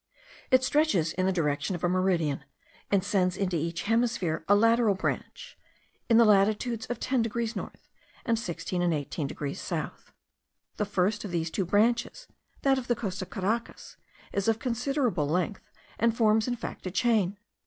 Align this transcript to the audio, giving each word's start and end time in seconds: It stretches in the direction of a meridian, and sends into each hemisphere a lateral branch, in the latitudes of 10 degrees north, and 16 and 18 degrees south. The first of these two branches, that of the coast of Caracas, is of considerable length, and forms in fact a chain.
It 0.49 0.63
stretches 0.63 1.13
in 1.13 1.27
the 1.27 1.31
direction 1.31 1.75
of 1.75 1.83
a 1.83 1.87
meridian, 1.87 2.43
and 2.89 3.03
sends 3.03 3.37
into 3.37 3.55
each 3.55 3.83
hemisphere 3.83 4.43
a 4.47 4.55
lateral 4.55 4.95
branch, 4.95 5.59
in 6.09 6.17
the 6.17 6.25
latitudes 6.25 6.87
of 6.87 6.99
10 6.99 7.21
degrees 7.21 7.55
north, 7.55 7.87
and 8.25 8.39
16 8.39 8.81
and 8.81 8.95
18 8.95 9.27
degrees 9.27 9.61
south. 9.61 10.11
The 10.77 10.85
first 10.85 11.23
of 11.23 11.29
these 11.29 11.51
two 11.51 11.65
branches, 11.65 12.25
that 12.63 12.79
of 12.79 12.87
the 12.87 12.95
coast 12.95 13.21
of 13.21 13.29
Caracas, 13.29 13.97
is 14.33 14.47
of 14.47 14.57
considerable 14.57 15.27
length, 15.27 15.69
and 15.99 16.17
forms 16.17 16.47
in 16.47 16.55
fact 16.55 16.87
a 16.87 16.91
chain. 16.91 17.37